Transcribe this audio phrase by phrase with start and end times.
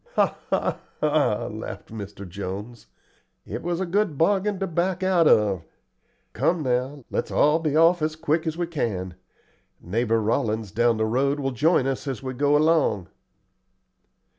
[0.15, 2.27] "Ha, ha, ha!" laughed Mr.
[2.27, 2.87] Jones.
[3.45, 5.63] "It was a good bargain to back out of.
[6.33, 9.13] Come now, let's all be off as quick as we can.
[9.79, 13.09] Neighbor Rollins down the road will join us as we go along."